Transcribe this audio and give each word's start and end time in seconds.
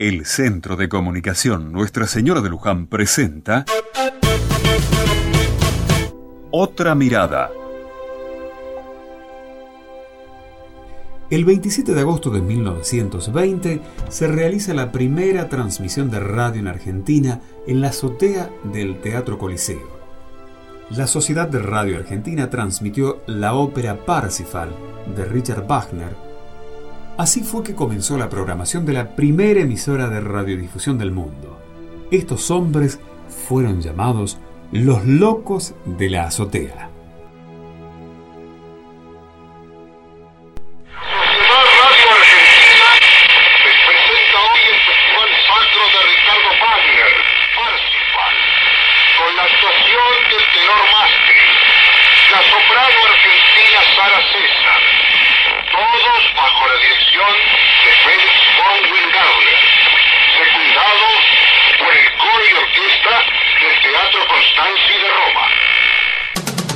El 0.00 0.24
Centro 0.24 0.76
de 0.76 0.88
Comunicación 0.88 1.72
Nuestra 1.72 2.06
Señora 2.06 2.40
de 2.40 2.48
Luján 2.48 2.86
presenta 2.86 3.66
Otra 6.50 6.94
Mirada. 6.94 7.50
El 11.28 11.44
27 11.44 11.92
de 11.92 12.00
agosto 12.00 12.30
de 12.30 12.40
1920 12.40 13.82
se 14.08 14.26
realiza 14.26 14.72
la 14.72 14.90
primera 14.90 15.50
transmisión 15.50 16.10
de 16.10 16.20
radio 16.20 16.60
en 16.60 16.68
Argentina 16.68 17.42
en 17.66 17.82
la 17.82 17.88
azotea 17.88 18.50
del 18.72 19.02
Teatro 19.02 19.36
Coliseo. 19.36 20.00
La 20.88 21.06
Sociedad 21.06 21.46
de 21.46 21.58
Radio 21.58 21.98
Argentina 21.98 22.48
transmitió 22.48 23.22
la 23.26 23.52
ópera 23.52 24.06
Parsifal 24.06 24.70
de 25.14 25.26
Richard 25.26 25.66
Wagner 25.66 26.29
Así 27.20 27.42
fue 27.42 27.62
que 27.62 27.74
comenzó 27.74 28.16
la 28.16 28.30
programación 28.30 28.86
de 28.86 28.94
la 28.94 29.14
primera 29.14 29.60
emisora 29.60 30.08
de 30.08 30.22
radiodifusión 30.22 30.96
del 30.96 31.10
mundo. 31.10 31.60
Estos 32.10 32.50
hombres 32.50 32.98
fueron 33.46 33.82
llamados 33.82 34.38
los 34.72 35.04
locos 35.04 35.74
de 35.84 36.08
la 36.08 36.24
azotea. 36.24 36.88
del 63.00 63.80
Teatro 63.80 64.26
Constanzi 64.26 64.92
de 64.92 65.08
Roma. 65.08 65.39